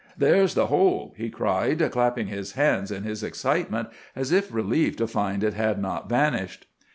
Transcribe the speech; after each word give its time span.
"There's 0.17 0.55
the 0.55 0.65
hole!" 0.65 1.13
he 1.15 1.29
cried, 1.29 1.91
clapping 1.91 2.25
his 2.25 2.53
hands 2.53 2.89
in 2.89 3.03
his 3.03 3.21
excitement 3.21 3.89
as 4.15 4.31
if 4.31 4.51
relieved 4.51 4.97
to 4.97 5.05
find 5.05 5.43
it 5.43 5.53
had 5.53 5.79
not 5.79 6.09
vanished. 6.09 6.65